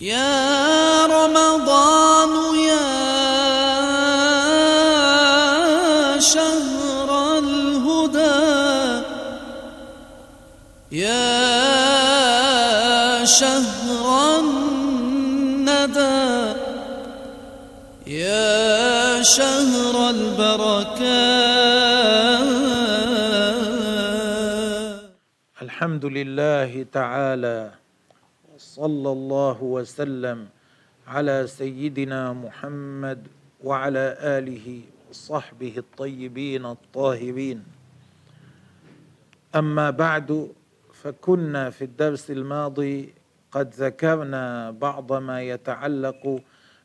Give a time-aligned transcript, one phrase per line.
[0.00, 2.86] يا رمضان يا
[6.20, 9.02] شهر الهدى
[10.92, 11.34] يا
[13.24, 16.18] شهر الندى
[18.06, 21.18] يا شهر البركات.
[25.62, 27.70] الحمد لله تعالى
[28.78, 30.38] صلى الله وسلم
[31.06, 33.26] على سيدنا محمد
[33.64, 34.04] وعلى
[34.38, 34.66] آله
[35.10, 37.58] وصحبه الطيبين الطاهرين.
[39.50, 40.54] أما بعد
[40.94, 43.14] فكنا في الدرس الماضي
[43.50, 46.22] قد ذكرنا بعض ما يتعلق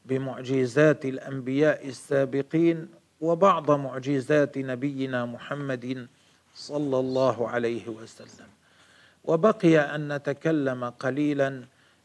[0.05, 2.87] بمعجزات الأنبياء السابقين
[3.21, 6.07] وبعض معجزات نبينا محمد
[6.55, 8.49] صلى الله عليه وسلم.
[9.23, 11.63] وبقي أن نتكلم قليلا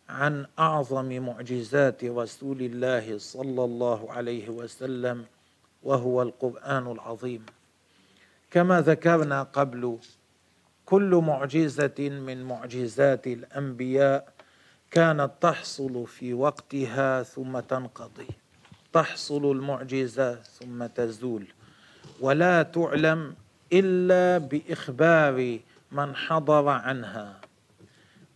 [0.08, 5.24] عن أعظم معجزات رسول الله صلى الله عليه وسلم
[5.82, 7.46] وهو القرآن العظيم.
[8.50, 9.98] كما ذكرنا قبل
[10.86, 14.32] كل معجزة من معجزات الأنبياء
[14.90, 18.28] كانت تحصل في وقتها ثم تنقضي.
[18.92, 21.46] تحصل المعجزة ثم تزول.
[22.20, 23.34] ولا تعلم
[23.72, 25.58] إلا بإخبار
[25.92, 27.40] من حضر عنها.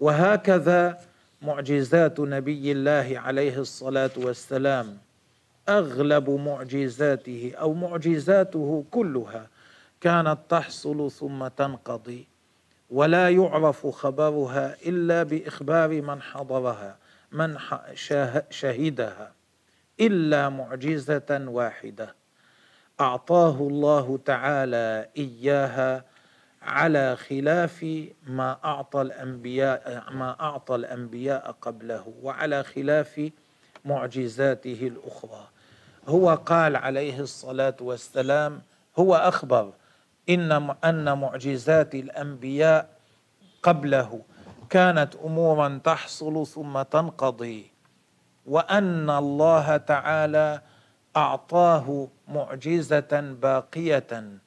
[0.00, 1.11] وهكذا
[1.42, 4.98] معجزات نبي الله عليه الصلاة والسلام
[5.68, 9.46] أغلب معجزاته أو معجزاته كلها
[10.00, 12.26] كانت تحصل ثم تنقضي
[12.90, 16.96] ولا يعرف خبرها إلا بإخبار من حضرها
[17.32, 17.58] من
[18.50, 19.32] شهدها
[20.00, 22.14] إلا معجزة واحدة.
[23.00, 26.04] أعطاه الله تعالى إياها
[26.62, 33.30] على خلاف ما أعطى الأنبياء ما أعطى الأنبياء قبله وعلى خلاف
[33.84, 35.48] معجزاته الأخرى.
[36.08, 38.62] هو قال عليه الصلاة والسلام
[38.98, 39.72] هو أخبر
[40.28, 42.88] إن أن معجزات الأنبياء
[43.62, 44.20] قبله
[44.70, 47.70] كانت أمورا تحصل ثم تنقضي
[48.47, 50.60] وأن الله تعالى
[51.16, 54.38] أعطاه معجزة باقية.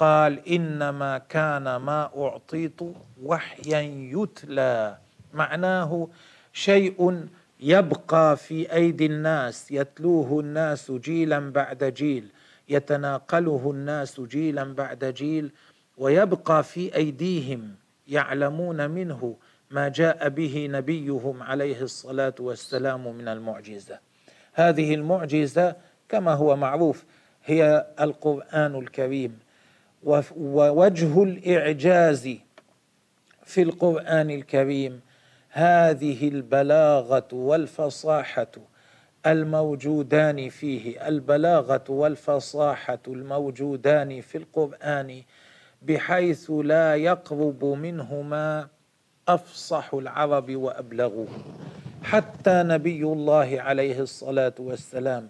[0.00, 2.80] قال إنما كان ما أعطيت
[3.22, 3.80] وحيا
[4.16, 4.98] يتلى.
[5.34, 6.08] معناه
[6.52, 7.26] شيء
[7.60, 12.28] يبقى في أيدي الناس يتلوه الناس جيلا بعد جيل
[12.68, 15.52] يتناقله الناس جيلا بعد جيل
[15.98, 17.74] ويبقى في أيديهم
[18.08, 19.36] يعلمون منه
[19.70, 23.98] ما جاء به نبيهم عليه الصلاة والسلام من المعجزة.
[24.52, 25.76] هذه المعجزة
[26.08, 27.04] كما هو معروف
[27.44, 29.38] هي القرآن الكريم.
[30.02, 32.28] ووجه الإعجاز
[33.44, 35.00] في القرآن الكريم
[35.50, 38.52] هذه البلاغة والفصاحة
[39.26, 45.22] الموجودان فيه البلاغة والفصاحة الموجودان في القرآن
[45.82, 48.68] بحيث لا يقرب منهما
[49.28, 51.28] أفصح العرب وابلغوه
[52.02, 55.28] حتى نبي الله عليه الصلاة والسلام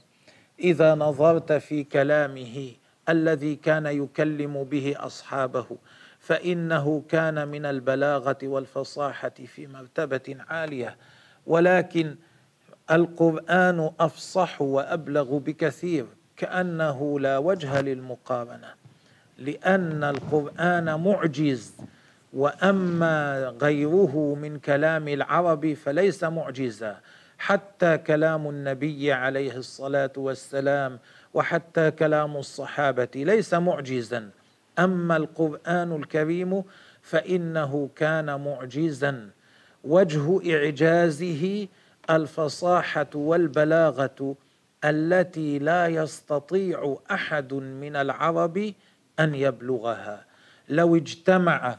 [0.60, 2.72] إذا نظرت في كلامه
[3.10, 5.66] الذي كان يكلم به أصحابه
[6.18, 10.96] فإنه كان من البلاغة والفصاحة في مرتبة عالية.
[11.46, 12.16] ولكن
[12.90, 16.06] القرآن أفصح وأبلغ بكثير
[16.36, 18.74] كأنه لا وجه للمقارنة
[19.38, 21.74] لأن القرآن معجز.
[22.32, 27.00] وأما غيره من كلام العرب فليس معجزا.
[27.38, 30.98] حتى كلام النبي عليه الصلاة والسلام
[31.34, 34.30] وحتى كلام الصحابة ليس معجزا.
[34.78, 36.62] أما القرآن الكريم
[37.02, 39.30] فإنه كان معجزا.
[39.84, 41.68] وجه إعجازه
[42.10, 44.36] الفصاحة والبلاغة
[44.84, 48.72] التي لا يستطيع أحد من العرب
[49.20, 50.24] أن يبلغها.
[50.68, 51.78] لو اجتمع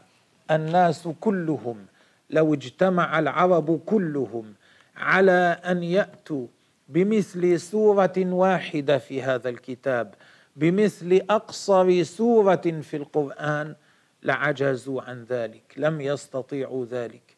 [0.51, 1.85] الناس كلهم
[2.29, 4.53] لو اجتمع العرب كلهم
[4.97, 6.47] على أن يأتوا
[6.91, 10.13] بمثل سورة واحدة في هذا الكتاب
[10.55, 13.75] بمثل أقصر سورة في القرآن
[14.23, 17.35] لعجزوا عن ذلك لم يستطيعوا ذلك.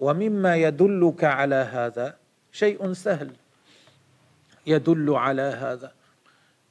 [0.00, 2.16] ومما يدلك على هذا
[2.52, 3.30] شيء سهل.
[4.66, 5.92] يدل على هذا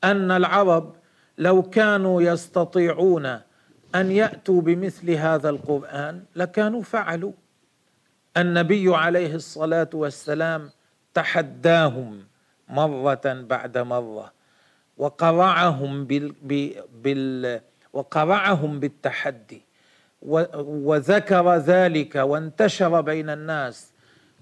[0.04, 0.96] أن العرب
[1.38, 3.26] لو كانوا يستطيعون
[3.96, 7.34] أن يأتوا بمثل هذا القرآن لكانوا فعلوا.
[8.38, 10.70] النبي عليه الصلاة والسلام
[11.14, 12.24] تحداهم
[12.70, 14.32] مرة بعد مرة
[14.98, 16.34] وقرعهم بال
[17.04, 17.62] بال
[17.94, 19.62] وقرعهم بالتحدي
[20.22, 23.92] وذكر ذلك وانتشر بين الناس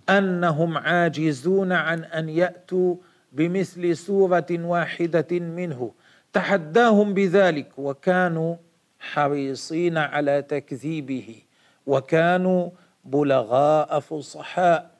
[0.10, 2.96] أنهم عاجزون عن أن يأتوا
[3.32, 5.92] بمثل سورة واحدة منه.
[6.34, 8.56] تحداهم بذلك وكانوا
[9.00, 11.42] حريصين على تكذيبه
[11.88, 12.70] وكانوا
[13.06, 14.97] بلغاء فصحاء.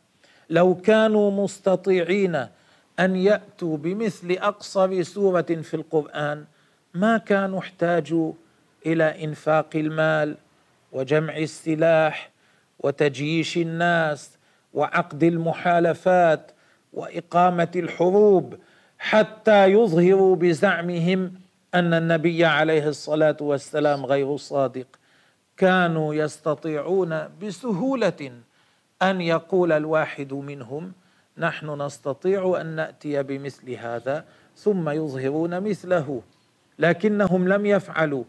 [0.50, 2.36] لو كانوا مستطيعين
[3.00, 6.46] أن يأتوا بمثل اقصر سورة في القرآن
[6.94, 8.34] ما كانوا احتاجوا
[8.86, 10.36] إلى إنفاق المال
[10.92, 12.30] وجمع السلاح
[12.80, 14.38] وتجييش الناس
[14.74, 16.52] وعقد المحالفات
[16.94, 18.56] وإقامة الحروب
[19.00, 21.34] حتى يظهروا بزعمهم
[21.76, 24.88] أن النبي عليه الصلاة والسلام غير صادق.
[25.58, 28.32] كانوا يستطيعون بسهولة
[29.02, 30.92] أن يقول الواحد منهم
[31.38, 36.22] نحن نستطيع أن نأتي بمثل هذا ثم يظهرون مثله
[36.80, 38.24] لكنهم لم يفعلوا.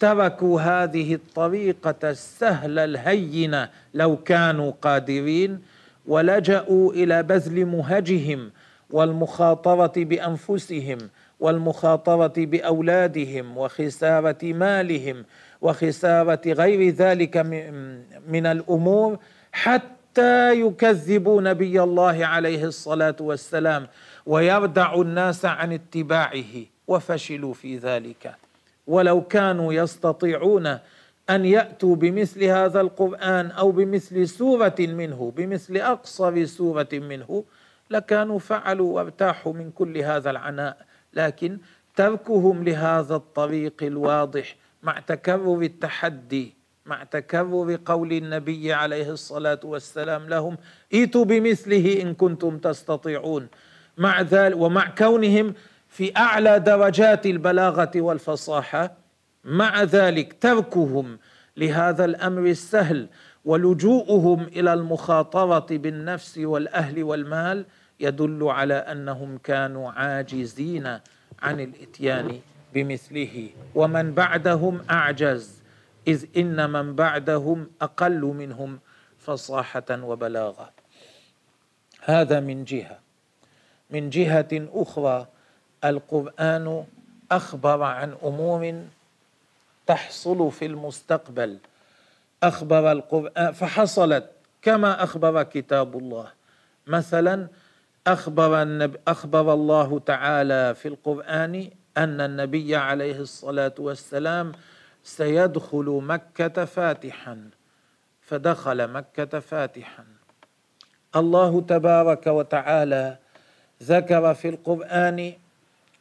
[0.00, 5.60] تركوا هذه الطريقة السهلة الهينة لو كانوا قادرين
[6.06, 8.50] ولجأوا إلى بذل مهجهم
[8.90, 10.98] والمخاطرة بأنفسهم
[11.40, 15.24] والمخاطرة بأولادهم وخسارة مالهم
[15.62, 17.36] وخسارة غير ذلك
[18.28, 19.18] من الأمور
[19.52, 19.93] حتى
[20.52, 23.86] يكذبوا نبي الله عليه الصلاة والسلام
[24.26, 26.54] ويردعوا الناس عن اتباعه
[26.88, 28.34] وفشلوا في ذلك.
[28.86, 30.66] ولو كانوا يستطيعون
[31.30, 37.44] أن يأتوا بمثل هذا القرآن أو بمثل سورة منه بمثل أقصر سورة منه
[37.90, 40.76] لكانوا فعلوا وارتاحوا من كل هذا العناء.
[41.14, 41.58] لكن
[41.96, 46.54] تركهم لهذا الطريق الواضح مع تكرر التحدي
[46.86, 50.56] مع تكرر قول النبي عليه الصلاة والسلام لهم
[50.94, 53.48] ائتوا بمثله إن كنتم تستطيعون.
[53.98, 55.54] مع ذلك ومع كونهم
[55.88, 58.96] في أعلى درجات البلاغة والفصاحة
[59.44, 61.18] مع ذلك تركهم
[61.56, 63.08] لهذا الأمر السهل
[63.44, 67.64] ولجوءهم إلى المخاطرة بالنفس والأهل والمال
[68.00, 70.86] يدل على أنهم كانوا عاجزين
[71.42, 72.40] عن الإتيان
[72.74, 73.50] بمثله.
[73.74, 75.63] ومن بعدهم أعجز.
[76.08, 78.80] إذ إن من بعدهم أقل منهم
[79.18, 80.70] فصاحة وبلاغة.
[82.00, 82.98] هذا من جهة.
[83.90, 85.26] من جهة أخرى
[85.84, 86.84] القرآن
[87.30, 88.82] أخبر عن أمور
[89.86, 91.58] تحصل في المستقبل.
[92.42, 94.30] أخبر القرآن فحصلت
[94.62, 96.28] كما أخبر كتاب الله.
[96.86, 97.48] مثلا
[98.06, 104.52] أخبر النبي أخبر الله تعالى في القرآن أن النبي عليه الصلاة والسلام
[105.04, 107.50] سيدخل مكة فاتحا.
[108.20, 110.04] فدخل مكة فاتحا.
[111.16, 113.16] الله تبارك وتعالى
[113.82, 115.32] ذكر في القرآن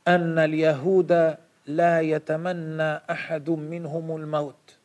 [0.07, 1.35] أن اليهود
[1.67, 4.75] لا يتمنى أحد منهم الموت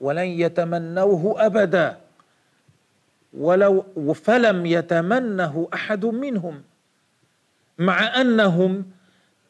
[0.00, 1.96] ولن يتمنوه أبدا.
[3.34, 3.84] ولو
[4.14, 6.62] فلم يتمنه أحد منهم
[7.78, 8.84] مع أنهم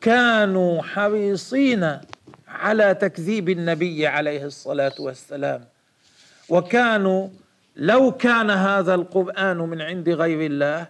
[0.00, 1.98] كانوا حريصين
[2.60, 5.64] على تكذيب النبي عليه الصلاة والسلام.
[6.48, 7.28] وكانوا
[7.76, 10.86] لو كان هذا القرآن من عند غير الله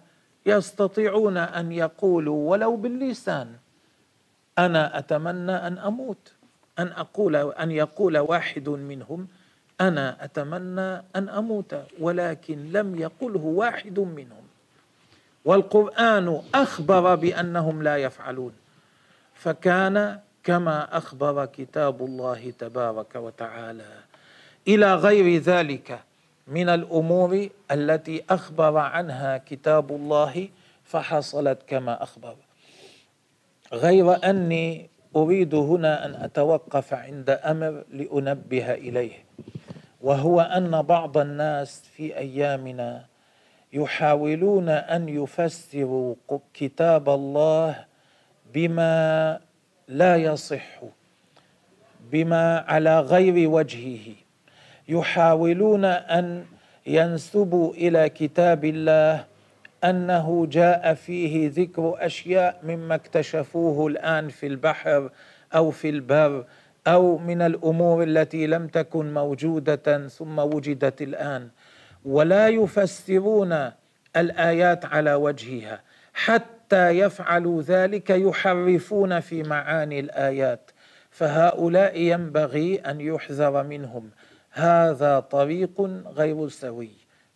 [0.46, 3.48] يستطيعون أن يقولوا ولو باللسان
[4.58, 6.32] أنا أتمنى أن أموت
[6.78, 9.28] أن أقول أن يقول واحد منهم
[9.80, 14.44] أنا أتمنى أن أموت ولكن لم يقله واحد منهم.
[15.44, 18.52] والقرآن أخبر بأنهم لا يفعلون.
[19.34, 23.92] فكان كما أخبر كتاب الله تبارك وتعالى.
[24.68, 26.00] إلى غير ذلك
[26.46, 30.48] من الأمور التي أخبر عنها كتاب الله
[30.84, 32.36] فحصلت كما أخبر.
[33.72, 39.24] غير أني أريد هنا أن أتوقف عند أمر لأنبه إليه
[40.00, 43.04] وهو أن بعض الناس في أيامنا
[43.72, 46.14] يحاولون أن يفسروا
[46.54, 47.84] كتاب الله
[48.54, 49.40] بما
[49.90, 50.80] لا يصح
[52.12, 54.14] بما على غير وجهه.
[54.88, 56.44] يحاولون أن
[56.86, 59.24] ينسبوا إلى كتاب الله
[59.84, 65.10] أنه جاء فيه ذكر أشياء مما اكتشفوه الآن في البحر
[65.54, 66.44] أو في البر
[66.86, 71.48] أو من الأمور التي لم تكن موجودة ثم وجدت الآن.
[72.04, 73.70] ولا يفسرون
[74.16, 75.80] الآيات على وجهها
[76.14, 80.70] حتى يفعلوا ذلك يحرفون في معاني الآيات.
[81.10, 84.10] فهؤلاء ينبغي أن يحذر منهم.
[84.50, 85.80] هذا طريق
[86.16, 86.90] غير سوي.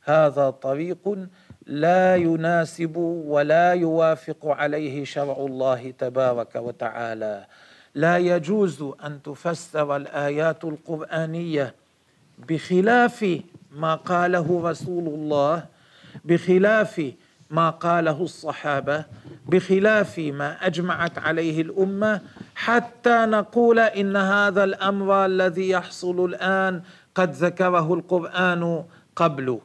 [0.05, 1.29] هذا طريق
[1.67, 7.47] لا يناسب ولا يوافق عليه شرع الله تبارك وتعالى.
[7.95, 11.75] لا يجوز أن تفسر الآيات القرآنية
[12.49, 13.41] بخلاف
[13.73, 15.67] ما قاله رسول الله
[16.25, 17.13] بخلاف
[17.55, 19.05] ما قاله الصحابة
[19.47, 22.21] بخلاف ما أجمعت عليه الأمة
[22.55, 26.83] حتى نقول إن هذا الأمر الذي يحصل الآن
[27.15, 28.85] قد ذكره القرآن
[29.17, 29.59] قبل.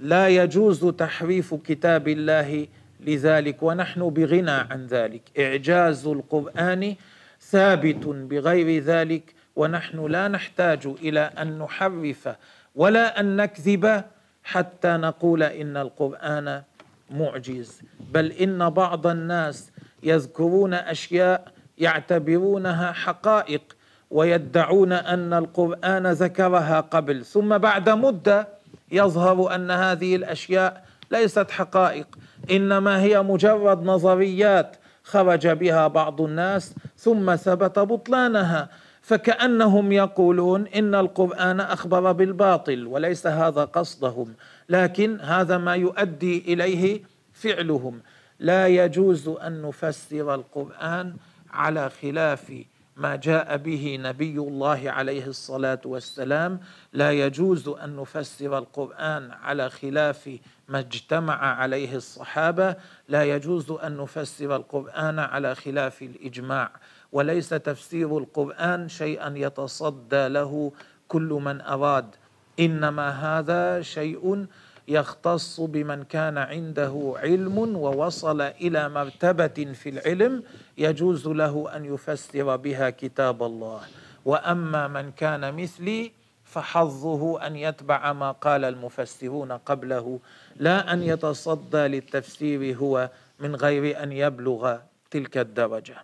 [0.00, 2.66] لا يجوز تحريف كتاب الله
[3.00, 5.22] لذلك ونحن بغنى عن ذلك.
[5.38, 6.94] إعجاز القرآن
[7.40, 12.28] ثابت بغير ذلك ونحن لا نحتاج إلى أن نحرف
[12.74, 14.04] ولا أن نكذب
[14.44, 16.62] حتى نقول إن القرآن
[17.10, 17.82] معجز.
[18.12, 19.70] بل إن بعض الناس
[20.02, 23.62] يذكرون أشياء يعتبرونها حقائق
[24.10, 27.24] ويدعون أن القرآن ذكرها قبل.
[27.24, 28.48] ثم بعد مدة
[28.92, 32.06] يظهر أن هذه الأشياء ليست حقائق
[32.50, 38.68] إنما هي مجرد نظريات خرج بها بعض الناس ثم ثبت بطلانها.
[39.02, 44.34] فكأنهم يقولون إن القرآن أخبر بالباطل وليس هذا قصدهم.
[44.68, 48.00] لكن هذا ما يؤدي إليه فعلهم.
[48.38, 51.16] لا يجوز أن نفسر القرآن
[51.50, 52.52] على خلاف
[52.96, 56.60] ما جاء به نبي الله عليه الصلاة والسلام.
[56.92, 62.76] لا يجوز أن نفسر القرآن على خلاف ما اجتمع عليه الصحابة.
[63.08, 66.70] لا يجوز أن نفسر القرآن على خلاف الإجماع.
[67.12, 70.72] وليس تفسير القرآن شيئا يتصدى له
[71.08, 72.14] كل من أراد.
[72.60, 74.46] إنما هذا شيء
[74.88, 80.42] يختص بمن كان عنده علم ووصل إلى مرتبة في العلم
[80.78, 83.80] يجوز له أن يفسر بها كتاب الله.
[84.24, 86.12] وأما من كان مثلي
[86.44, 90.20] فحظه أن يتبع ما قال المفسرون قبله
[90.56, 94.76] لا أن يتصدى للتفسير هو من غير أن يبلغ
[95.10, 95.96] تلك الدرجة.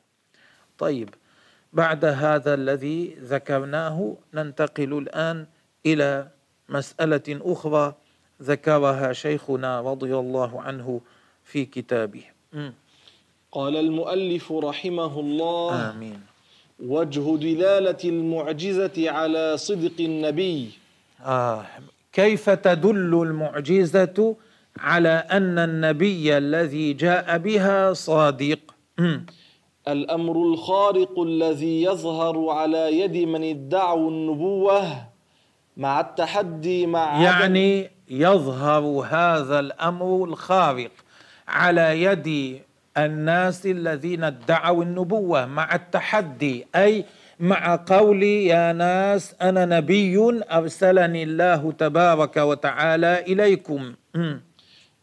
[0.79, 1.15] طيب
[1.73, 5.47] بعد هذا الذي ذكرناه ننتقل الآن
[5.87, 6.29] إلى
[6.75, 7.95] مسألة أخرى
[8.43, 11.00] ذكرها شيخنا رضي الله عنه
[11.45, 12.25] في كتابه.
[13.52, 16.21] قال المؤلف رحمه الله آمين.
[16.83, 20.71] وجه دلالة المعجزة على صدق النبي.
[21.23, 21.66] آه
[22.12, 24.37] كيف تدل المعجزة
[24.78, 28.59] على أن النبي الذي جاء بها صادق؟
[29.88, 35.13] الأمر الخارق الذي يظهر على يد من ادعوا النبوة.
[35.76, 40.90] مع التحدي مع يعني يظهر هذا الأمر الخارق
[41.49, 42.61] على يد
[42.99, 47.04] الناس الذين ادعوا النبوة مع التحدي أي
[47.40, 53.95] مع قولي يا ناس أنا نبي أرسلني الله تبارك وتعالى إليكم.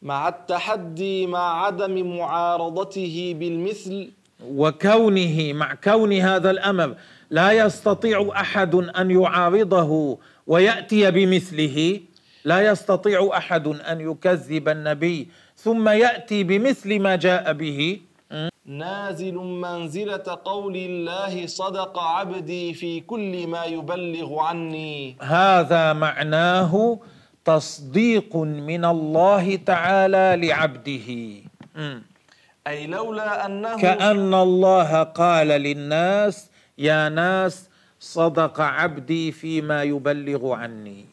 [0.01, 4.11] مع التحدي مع عدم معارضته بالمثل
[4.45, 6.95] وكونه مع كون هذا الأمر
[7.29, 10.17] لا يستطيع أحد أن يعارضه
[10.47, 11.99] ويأتي بمثله
[12.45, 17.99] لا يستطيع أحد أن يكذب النبي ثم يأتي بمثل ما جاء به.
[18.65, 25.15] نازل منزلة قول الله صدق عبدي في كل ما يبلغ عني.
[25.21, 26.99] هذا معناه
[27.45, 31.09] تصديق من الله تعالى لعبده.
[32.67, 41.05] أي لولا أنه كأن الله قال للناس يا ناس صدق عبدي فيما يبلغ عني.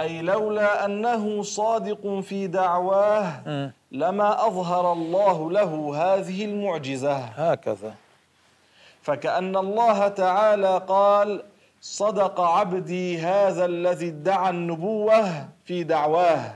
[0.00, 3.42] أي لولا أنه صادق في دعواه
[3.92, 7.16] لما أظهر الله له هذه المعجزة.
[7.16, 7.94] هكذا.
[9.02, 11.42] فكأن الله تعالى قال
[11.86, 16.54] صدق عبدي هذا الذي ادعى النبوة في دعواه.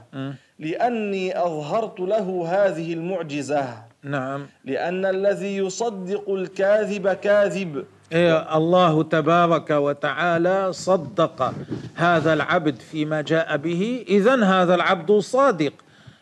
[0.58, 3.64] لأني أظهرت له هذه المعجزة.
[4.02, 4.46] نعم.
[4.64, 7.84] لأن الذي يصدق الكاذب كاذب.
[8.12, 11.54] إيه الله تبارك وتعالى صدق
[11.94, 14.04] هذا العبد فيما جاء به.
[14.08, 15.72] اذا هذا العبد صادق.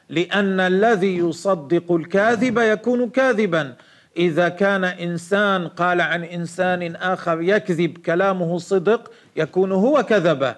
[0.09, 3.75] لأن الذي يصدق الكاذب يكون كاذبا.
[4.17, 10.55] إذا كان إنسان قال عن إنسان آخر يكذب كلامه صدق يكون هو كذبه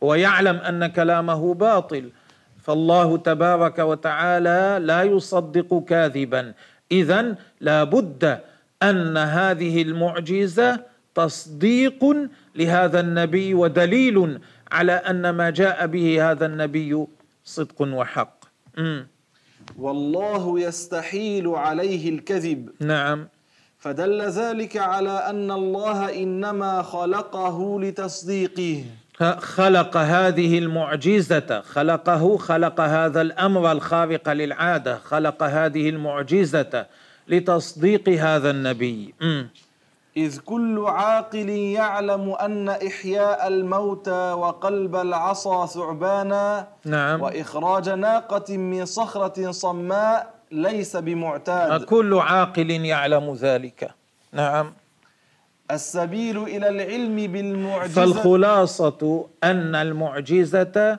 [0.00, 2.10] ويعلم أن كلامه باطل.
[2.62, 6.52] فالله تبارك وتعالى لا يصدق كاذبا.
[6.92, 8.40] اذا لا بد
[8.82, 10.80] أن هذه المعجزة
[11.14, 12.04] تصديق
[12.54, 14.40] لهذا النبي ودليل
[14.72, 17.06] على أن ما جاء به هذا النبي
[17.44, 18.44] صدق وحق.
[19.76, 22.68] والله يستحيل عليه الكذب.
[22.80, 23.28] نعم.
[23.78, 28.84] فدل ذلك على أن الله إنما خلقه لتصديقه.
[29.38, 31.60] خلق هذه المعجزة.
[31.60, 34.98] خلقه خلق هذا الأمر الخارق للعادة.
[34.98, 36.86] خلق هذه المعجزة
[37.28, 39.14] لتصديق هذا النبي.
[40.18, 47.22] إذ كل عاقل يعلم أن إحياء الموتى وقلب العصا ثعبانا نعم.
[47.22, 51.84] وإخراج ناقة من صخرة صماء ليس بمعتاد.
[51.84, 53.90] كل عاقل يعلم ذلك.
[54.32, 54.72] نعم.
[55.70, 57.94] السبيل إلى العلم بالمعجزة.
[57.94, 60.98] فالخلاصة أن المعجزة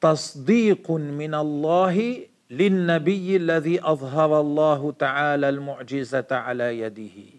[0.00, 1.96] تصديق من الله
[2.50, 7.31] للنبي الذي أظهر الله تعالى المعجزة على يده.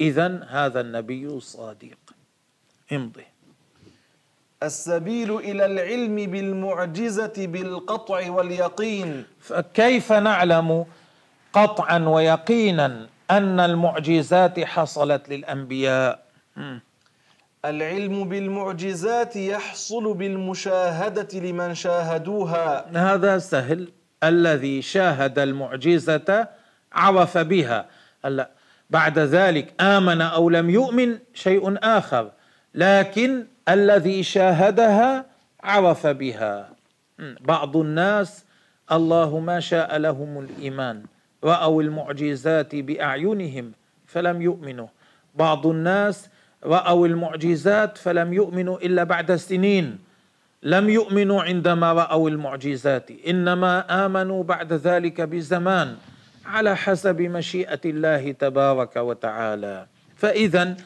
[0.00, 1.98] إذا هذا النبي صادق.
[2.92, 3.24] امضي.
[4.62, 9.24] السبيل إلى العلم بالمعجزة بالقطع واليقين.
[9.40, 10.86] فكيف نعلم
[11.52, 16.24] قطعا ويقينا أن المعجزات حصلت للأنبياء؟
[17.64, 22.96] العلم بالمعجزات يحصل بالمشاهدة لمن شاهدوها.
[23.14, 23.92] هذا سهل.
[24.24, 26.48] الذي شاهد المعجزة
[26.92, 27.86] عرف بها.
[28.24, 28.50] هلا
[28.90, 32.30] بعد ذلك آمن أو لم يؤمن شيء آخر
[32.74, 35.26] لكن الذي شاهدها
[35.62, 36.70] عرف بها.
[37.40, 38.44] بعض الناس
[38.92, 41.02] الله ما شاء لهم الإيمان
[41.44, 43.72] رأوا المعجزات بأعينهم
[44.06, 44.88] فلم يؤمنوا.
[45.34, 46.28] بعض الناس
[46.64, 49.98] رأوا المعجزات فلم يؤمنوا إلا بعد سنين
[50.62, 55.96] لم يؤمنوا عندما رأوا المعجزات إنما آمنوا بعد ذلك بزمان.
[56.48, 59.86] على حسب مشيئة الله تبارك وتعالى.
[60.16, 60.76] فإذا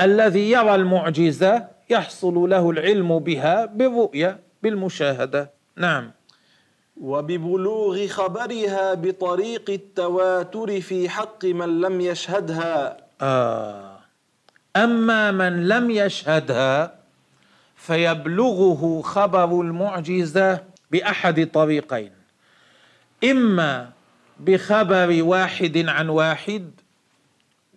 [0.00, 5.50] الذي يرى المعجزة يحصل له العلم بها بالرؤية بالمشاهدة.
[5.76, 6.10] نعم.
[7.00, 12.96] وببلوغ خبرها بطريق التواتر في حق من لم يشهدها.
[13.20, 14.00] آه.
[14.76, 16.94] أما من لم يشهدها
[17.76, 22.12] فيبلغه خبر المعجزة بأحد طريقين.
[23.24, 23.90] إما
[24.44, 26.70] بخبر واحد عن واحد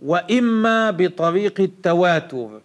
[0.04, 2.62] وإما بطريق التواتر.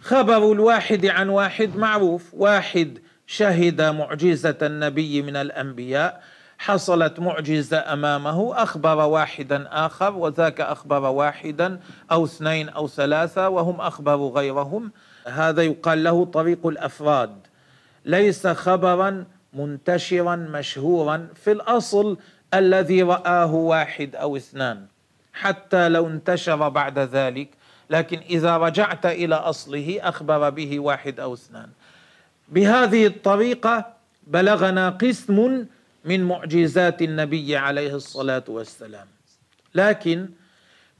[0.00, 2.34] خبر الواحد عن واحد معروف.
[2.34, 6.22] واحد شهد معجزة النبي من الأنبياء.
[6.58, 8.62] حصلت معجزة أمامه.
[8.62, 11.80] أخبر واحدا آخر وذاك أخبر واحدا
[12.12, 14.90] أو اثنين أو ثلاثة وهم أخبروا غيرهم.
[15.26, 17.36] هذا يقال له طريق الأفراد.
[18.04, 22.16] ليس خبرا منتشرا مشهورا في الأصل
[22.54, 24.86] الذي رآه واحد أو اثنان
[25.32, 27.48] حتى لو انتشر بعد ذلك
[27.90, 31.68] لكن إذا رجعت إلى أصله أخبر به واحد أو اثنان.
[32.48, 33.94] بهذه الطريقة
[34.26, 35.66] بلغنا قسم
[36.04, 39.06] من معجزات النبي عليه الصلاة والسلام.
[39.74, 40.28] لكن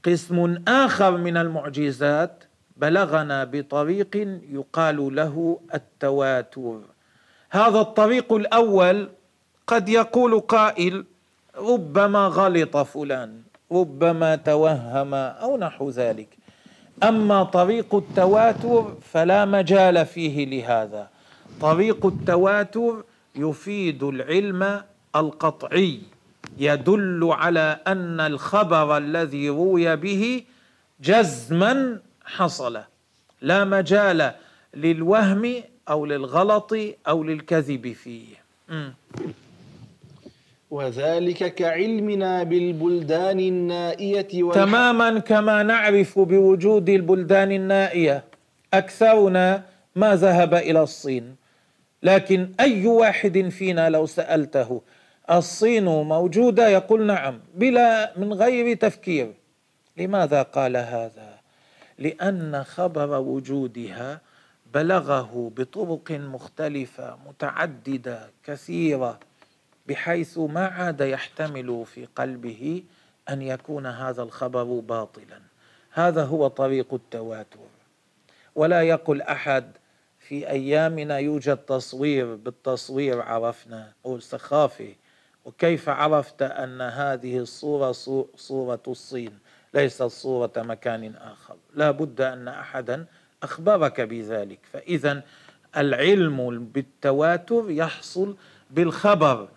[0.05, 2.43] قسم آخر من المعجزات
[2.77, 4.15] بلغنا بطريق
[4.51, 6.81] يقال له التواتر.
[7.49, 9.09] هذا الطريق الأول
[9.67, 11.05] قد يقول قائل
[11.57, 16.27] ربما غلط فلان ربما توهم أو نحو ذلك.
[17.03, 21.09] أما طريق التواتر فلا مجال فيه لهذا.
[21.61, 23.03] طريق التواتر
[23.35, 24.81] يفيد العلم
[25.15, 25.99] القطعي
[26.57, 30.43] يدل على أن الخبر الذي روي به
[31.01, 32.81] جزما حصل.
[33.41, 34.31] لا مجال
[34.73, 36.73] للوهم أو للغلط
[37.07, 38.35] أو للكذب فيه.
[38.69, 38.89] م.
[40.73, 44.63] وذلك كعلمنا بالبلدان النائية والح...
[44.63, 48.23] تماما كما نعرف بوجود البلدان النائية.
[48.73, 49.63] أكثرنا
[49.95, 51.35] ما ذهب إلى الصين.
[52.03, 54.81] لكن أي واحد فينا لو سألته
[55.31, 59.33] الصين موجودة؟ يقول نعم بلا من غير تفكير.
[59.97, 61.39] لماذا قال هذا؟
[61.99, 64.21] لأن خبر وجودها
[64.73, 69.19] بلغه بطرق مختلفة متعددة كثيرة.
[69.85, 72.83] بحيث ما عاد يحتمل في قلبه
[73.29, 75.39] أن يكون هذا الخبر باطلا.
[75.91, 77.59] هذا هو طريق التواتر.
[78.55, 79.71] ولا يقل أحد
[80.19, 84.93] في أيامنا يوجد تصوير بالتصوير عرفنا أو سخافه.
[85.45, 87.91] وكيف عرفت أن هذه الصورة
[88.35, 89.39] صورة الصين
[89.73, 93.05] ليست صورة مكان آخر؟ لا بد أن احدا
[93.43, 94.59] أخبرك بذلك.
[94.73, 95.23] فاذا
[95.77, 98.35] العلم بالتواتر يحصل
[98.71, 99.47] بالخبر.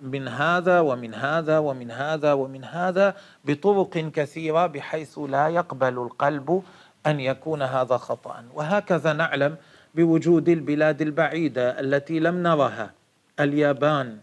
[0.00, 6.62] من هذا ومن هذا ومن هذا ومن هذا بطرق كثيرة بحيث لا يقبل القلب
[7.06, 8.44] أن يكون هذا خطأ.
[8.54, 9.56] وهكذا نعلم
[9.94, 12.92] بوجود البلاد البعيدة التي لم نرها
[13.40, 14.18] اليابان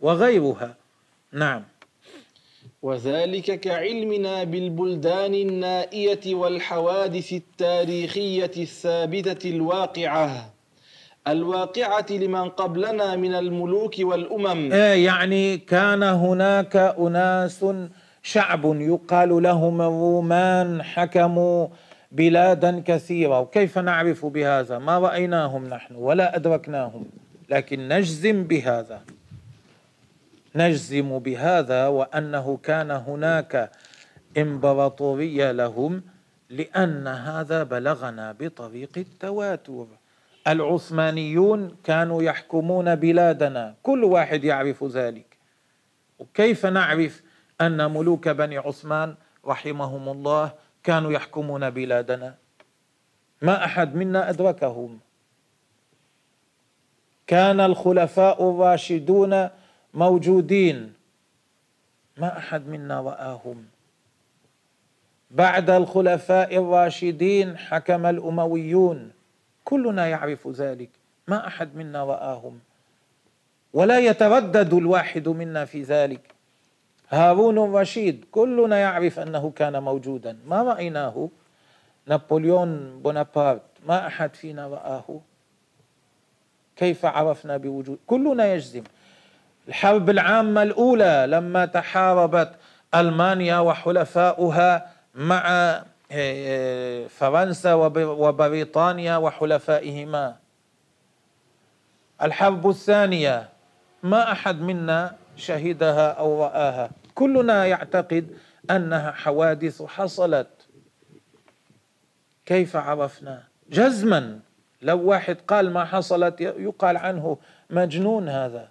[0.00, 0.74] وغيرها.
[1.32, 1.62] نعم.
[2.82, 10.53] وذلك كعلمنا بالبلدان النائية والحوادث التاريخية الثابتة الواقعة.
[11.28, 14.72] الواقعة لمن قبلنا من الملوك والأمم.
[14.72, 17.64] إيه يعني كان هناك أناس
[18.22, 21.68] شعب يقال لهم الرومان حكموا
[22.12, 23.40] بلادا كثيرة.
[23.40, 27.04] وكيف نعرف بهذا؟ ما رأيناهم نحن ولا أدركناهم.
[27.48, 29.00] لكن نجزم بهذا.
[30.54, 33.70] نجزم بهذا وأنه كان هناك
[34.38, 36.02] إمبراطورية لهم
[36.50, 39.86] لأن هذا بلغنا بطريق التواتر.
[40.48, 43.74] العثمانيون كانوا يحكمون بلادنا.
[43.82, 45.36] كل واحد يعرف ذلك.
[46.18, 47.22] وكيف نعرف
[47.60, 49.14] أن ملوك بني عثمان
[49.46, 50.52] رحمهم الله
[50.82, 52.34] كانوا يحكمون بلادنا؟
[53.42, 54.98] ما أحد منا أدركهم.
[57.26, 59.48] كان الخلفاء الراشدون
[59.94, 60.92] موجودين.
[62.16, 63.64] ما أحد منا رآهم.
[65.30, 69.12] بعد الخلفاء الراشدين حكم الأمويون.
[69.64, 70.90] كلنا يعرف ذلك.
[71.28, 72.58] ما أحد منا رآهم.
[73.72, 76.34] ولا يتردد الواحد منا في ذلك.
[77.10, 80.38] هارون الرشيد كلنا يعرف أنه كان موجودا.
[80.46, 81.28] ما رأيناه؟
[82.06, 83.62] نابليون بونابرت.
[83.86, 85.20] ما أحد فينا رآه.
[86.76, 88.84] كيف عرفنا بوجود؟ كلنا يجزم.
[89.68, 92.50] الحرب العامة الأولى لما تحاربت
[92.94, 95.82] ألمانيا وحلفاؤها مع
[97.08, 100.36] فرنسا وبريطانيا وحلفائهما.
[102.22, 103.48] الحرب الثانية
[104.02, 106.90] ما أحد منا شهدها أو رآها.
[107.14, 108.38] كلنا يعتقد
[108.70, 110.48] أنها حوادث حصلت.
[112.46, 114.40] كيف عرفنا؟ جزما.
[114.82, 117.38] لو واحد قال ما حصلت يقال عنه
[117.70, 118.70] مجنون هذا.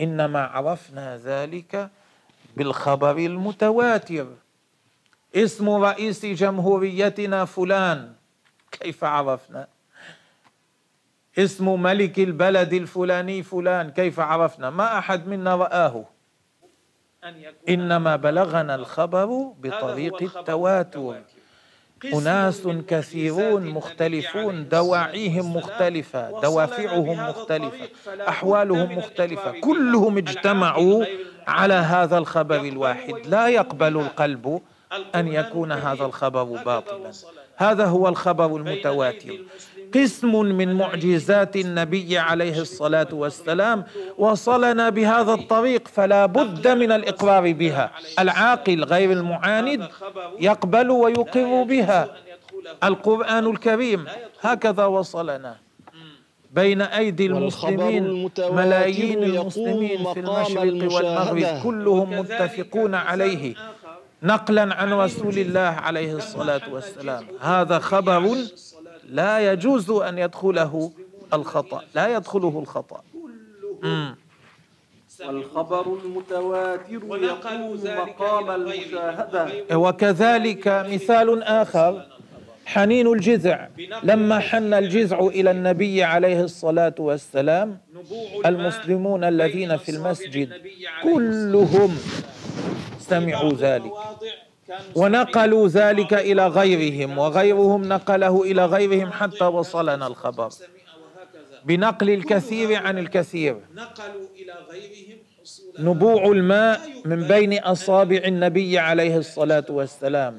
[0.00, 1.90] إنما عرفنا ذلك
[2.56, 4.26] بالخبر المتواتر.
[5.34, 8.12] اسم رئيس جمهوريتنا فلان.
[8.70, 9.66] كيف عرفنا؟
[11.38, 13.90] اسم ملك البلد الفلاني فلان.
[13.90, 16.04] كيف عرفنا؟ ما أحد منا رآه.
[17.68, 19.26] إنما بلغنا الخبر
[19.58, 21.22] بطريق التواتر.
[22.14, 24.68] أناس كثيرون مختلفون.
[24.68, 26.40] دواعيهم مختلفة.
[26.40, 27.88] دوافعهم مختلفة.
[28.28, 29.60] أحوالهم مختلفة.
[29.60, 31.04] كلهم اجتمعوا
[31.46, 33.14] على هذا الخبر الواحد.
[33.26, 34.60] لا يقبل القلب
[35.14, 37.10] أن يكون هذا الخبر باطلا.
[37.56, 39.38] هذا هو الخبر المتواتر.
[39.94, 43.84] قسم من معجزات النبي عليه الصلاة والسلام.
[44.18, 47.90] وصلنا بهذا الطريق فلا بد من الإقرار بها.
[48.18, 49.88] العاقل غير المعاند
[50.40, 52.08] يقبل ويقر بها.
[52.84, 54.04] القرآن الكريم.
[54.40, 55.56] هكذا وصلنا.
[56.50, 63.54] بين أيدي المسلمين ملايين المسلمين في المشرق والمغرب كلهم متفقون عليه.
[64.24, 67.24] نقلا عن رسول الله عليه الصلاة والسلام.
[67.40, 68.36] هذا خبر
[69.10, 70.90] لا يجوز أن يدخله
[71.32, 73.00] الخطأ لا يدخله الخطأ.
[75.28, 79.76] والخبر المتواتر يقوم مقام المشاهدة.
[79.76, 82.06] وكذلك مثال آخر
[82.66, 83.68] حنين الجذع.
[84.02, 87.78] لما حن الجذع إلى النبي عليه الصلاة والسلام
[88.46, 90.52] المسلمون الذين في المسجد
[91.02, 91.98] كلهم
[93.10, 93.92] سمعوا ذلك.
[95.00, 100.50] ونقلوا ذلك إلى غيرهم وغيرهم نقله إلى غيرهم حتى وصلنا الخبر.
[101.64, 103.54] بنقل الكثير عن الكثير.
[105.78, 110.34] نبوع الماء من بين أصابع النبي عليه الصلاة والسلام.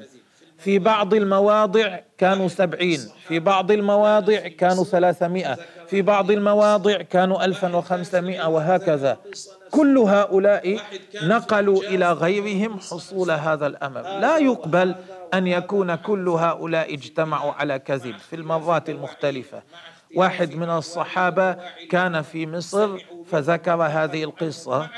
[0.58, 7.76] في بعض المواضع كانوا سبعين في بعض المواضع كانوا ثلاثمائة في بعض المواضع كانوا ألفا
[7.76, 9.18] وخمسمائة وهكذا.
[9.70, 10.78] كل هؤلاء
[11.22, 14.00] نقلوا إلى غيرهم حصول هذا الأمر.
[14.02, 14.94] لا يقبل
[15.34, 19.62] أن يكون كل هؤلاء اجتمعوا على كذب في المرات المختلفة.
[20.16, 21.56] واحد من الصحابة
[21.90, 22.98] كان في مصر
[23.30, 24.88] فذكر هذه القصة.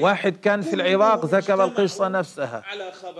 [0.00, 2.62] واحد كان في العراق ذكر القصة نفسها.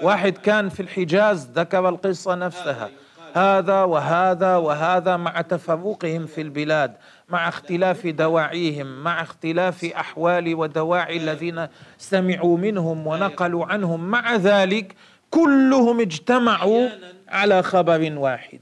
[0.03, 2.91] واحد كان في الحجاز ذكر القصة نفسها.
[3.35, 6.95] هذا وهذا وهذا مع تفرقهم في البلاد
[7.29, 11.67] مع اختلاف دواعيهم مع اختلاف أحوال ودواعي الذين
[11.99, 14.01] سمعوا منهم ونقلوا عنهم.
[14.11, 14.95] مع ذلك
[15.31, 16.89] كلهم اجتمعوا
[17.29, 18.61] على خبر واحد.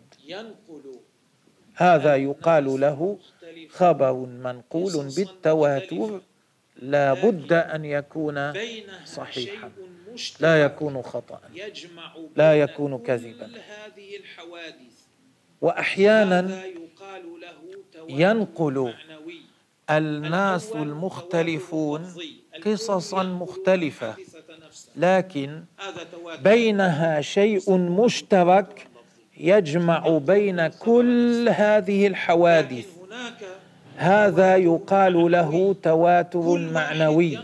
[1.76, 3.18] هذا يقال له
[3.70, 6.20] خبر منقول بالتواتر
[6.76, 8.52] لا بد أن يكون
[9.04, 9.70] صحيحا
[10.40, 11.40] لا يكون خطأ
[12.36, 13.50] لا يكون كذبا.
[15.60, 16.62] وأحيانا
[18.08, 18.94] ينقل
[19.90, 22.14] الناس المختلفون
[22.66, 24.14] قصصا مختلفة
[24.96, 25.64] لكن
[26.42, 28.86] بينها شيء مشترك
[29.40, 32.87] يجمع بين كل هذه الحوادث.
[33.96, 37.38] هذا يقال له تواتر معنوي.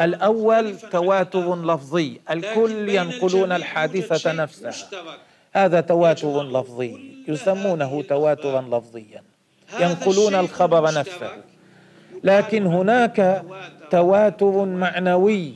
[0.00, 4.88] الأول تواتر لفظي الكل ينقلون الحادثة نفسها
[5.52, 9.22] هذا تواتر لفظي يسمونه تواترا لفظيا.
[9.80, 11.30] ينقلون الخبر نفسه.
[12.24, 13.42] لكن هناك
[13.90, 15.54] تواتر معنوي.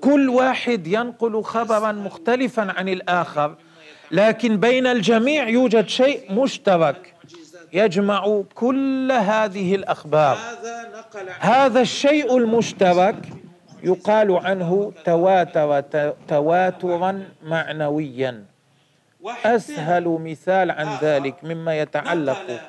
[0.00, 3.54] كل واحد ينقل خبرا مختلفا عن الآخر.
[4.10, 7.14] لكن بين الجميع يوجد شيء مشترك
[7.72, 10.38] يجمع كل هذه الأخبار.
[11.40, 13.16] هذا الشيء المشترك
[13.82, 15.80] يقال عنه تواتر
[16.28, 18.44] تواترا معنويا.
[19.44, 22.60] أسهل مثال عن ذلك مما يتعلق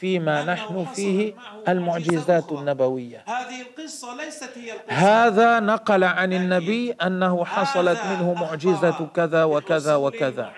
[0.00, 1.34] فيما نحن فيه
[1.68, 3.24] المعجزات النبوية.
[3.26, 4.94] هذه القصة ليست هي القصة.
[4.94, 10.52] هذا نقل عن النبي أنه حصلت منه معجزة كذا وكذا وكذا.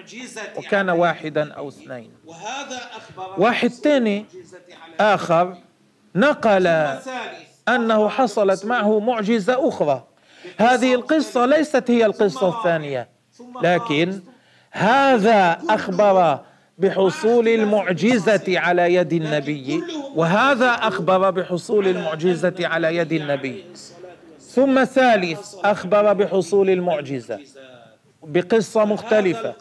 [0.56, 2.12] وكان واحدا أو اثنين.
[3.38, 4.26] واحد ثاني
[5.00, 5.56] آخر
[6.14, 6.66] نقل
[7.68, 10.04] أنه حصلت معه معجزة أخرى.
[10.56, 13.08] هذه القصة ليست هي القصة الثانية.
[13.62, 14.20] لكن
[14.70, 16.38] هذا أخبر
[16.82, 19.82] بحصول المعجزة على يد النبي.
[20.14, 23.64] وهذا أخبر بحصول المعجزة على يد النبي.
[24.40, 27.38] ثم ثالث أخبر بحصول المعجزة
[28.22, 29.54] بقصة مختلفة.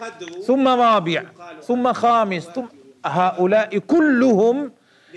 [0.47, 1.23] ثم رابع
[1.61, 2.65] ثم خامس ثم
[3.05, 4.71] هؤلاء كلهم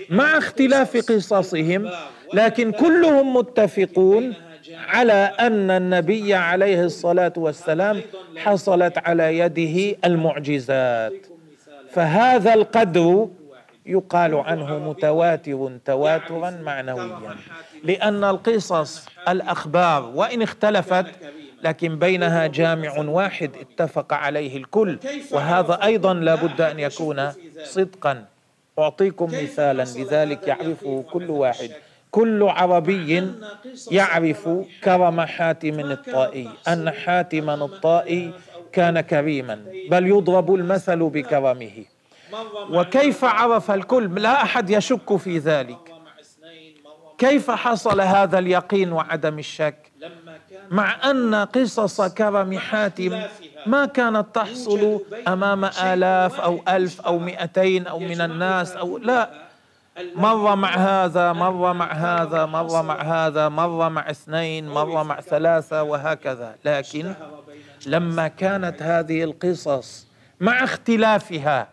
[0.09, 1.89] مع اختلاف قصصهم
[2.33, 4.33] لكن كلهم متفقون
[4.87, 8.01] على أن النبي عليه الصلاة والسلام
[8.37, 11.34] حصلت على يده المعجزات.
[11.95, 13.27] فهذا القدر
[13.85, 17.35] يقال عنه متواتر تواترا معنويا.
[17.83, 21.05] لأن القصص الأخبار وإن اختلفت
[21.63, 24.99] لكن بينها جامع واحد اتفق عليه الكل.
[25.31, 27.31] وهذا أيضا لا بد أن يكون
[27.63, 28.25] صدقا.
[28.79, 31.71] أعطيكم مثالا لذلك يعرفه كل واحد.
[32.11, 33.31] كل عربي
[33.91, 34.49] يعرف
[34.83, 36.49] كرم حاتم الطائي.
[36.67, 38.33] أن حاتما الطائي
[38.75, 41.77] كان كريما بل يضرب المثل بكرمه.
[42.71, 45.93] وكيف عرف الكل؟ لا أحد يشك في ذلك.
[47.17, 49.91] كيف حصل هذا اليقين وعدم الشك؟
[50.71, 53.21] مع أن قصص كرم حاتم
[53.65, 59.29] ما كانت تحصل أمام آلاف أو ألف أو مئتين أو من الناس أو لا.
[60.15, 65.83] مرة مع هذا مرة مع هذا مرة مع هذا مرة مع اثنين مرة مع ثلاثة
[65.83, 66.55] وهكذا.
[66.65, 67.13] لكن
[67.87, 70.07] لما كانت هذه القصص
[70.39, 71.67] مع اختلافها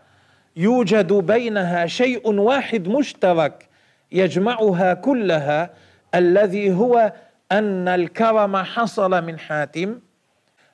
[0.57, 3.69] يوجد بينها شيء واحد مشترك
[4.13, 5.71] يجمعها كلها
[6.15, 7.13] الذي هو
[7.53, 9.99] أن الكرم حصل من حاتم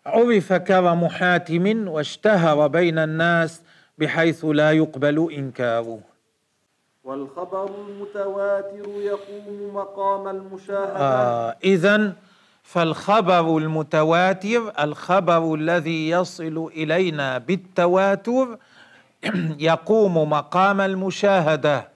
[0.07, 3.63] عرف كرم حاتم واشتهر بين الناس
[3.99, 6.01] بحيث لا يقبل إنكاره.
[7.05, 10.97] والخبر المتواتر يقوم مقام المشاهدة.
[10.97, 12.13] آه اذا
[12.69, 18.59] فالخبر المتواتر الخبر الذي يصل إلينا بالتواتر
[19.71, 21.89] يقوم مقام المشاهدة.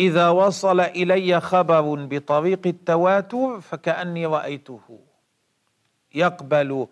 [0.00, 4.80] إذا وصل إلي خبر بطريق التواتر فكأني رأيته.
[6.14, 6.86] يقبل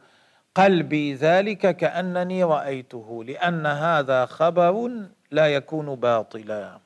[0.54, 4.90] قلبي ذلك كأنني رأيته لأن هذا خبر
[5.30, 6.78] لا يكون باطلا.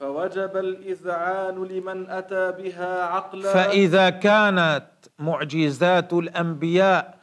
[0.00, 3.52] فوجب الإذعان لمن أتى بها عقلا.
[3.52, 4.86] فإذا كانت
[5.18, 7.14] معجزات الأنبياء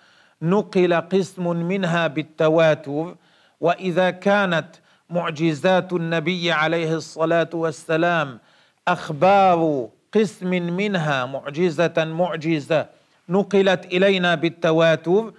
[0.41, 3.15] نقل قسم منها بالتواتر.
[3.61, 4.67] وإذا كانت
[5.09, 8.39] معجزات النبي عليه الصلاة والسلام
[8.87, 12.85] أخبار قسم منها معجزة معجزة
[13.29, 15.33] نقلت إلينا بالتواتر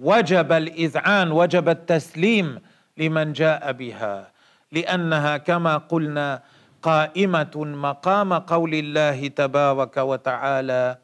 [0.00, 2.60] وجب الإذعان وجب التسليم
[2.96, 4.30] لمن جاء بها.
[4.72, 6.42] لأنها كما قلنا
[6.82, 10.98] قائمة مقام قول الله تبارك وتعالى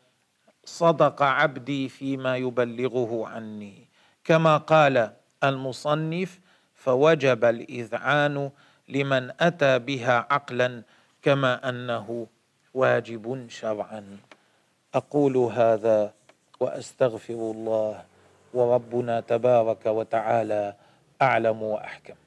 [0.64, 3.88] صدق عبدي فيما يبلغه عني.
[4.24, 5.10] كما قال
[5.44, 6.40] المصنف
[6.74, 8.50] فوجب الإذعان
[8.88, 10.82] لمن أتى بها عقلا
[11.22, 12.26] كما أنه
[12.74, 14.18] واجب شرعا.
[14.94, 16.12] أقول هذا
[16.60, 18.04] وأستغفر الله
[18.54, 20.74] وربنا تبارك وتعالى
[21.22, 22.23] أعلم وأحكم.